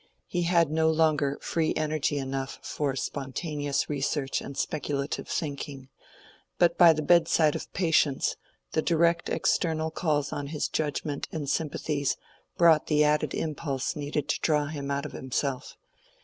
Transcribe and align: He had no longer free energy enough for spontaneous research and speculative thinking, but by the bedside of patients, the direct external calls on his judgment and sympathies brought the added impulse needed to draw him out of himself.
He 0.25 0.41
had 0.49 0.71
no 0.71 0.89
longer 0.89 1.37
free 1.43 1.75
energy 1.75 2.17
enough 2.17 2.57
for 2.63 2.95
spontaneous 2.95 3.87
research 3.87 4.41
and 4.41 4.57
speculative 4.57 5.27
thinking, 5.27 5.89
but 6.57 6.75
by 6.75 6.91
the 6.91 7.03
bedside 7.03 7.53
of 7.53 7.71
patients, 7.73 8.35
the 8.71 8.81
direct 8.81 9.29
external 9.29 9.91
calls 9.91 10.33
on 10.33 10.47
his 10.47 10.67
judgment 10.67 11.27
and 11.31 11.47
sympathies 11.47 12.17
brought 12.57 12.87
the 12.87 13.03
added 13.03 13.35
impulse 13.35 13.95
needed 13.95 14.27
to 14.29 14.39
draw 14.39 14.65
him 14.65 14.89
out 14.89 15.05
of 15.05 15.11
himself. 15.11 15.77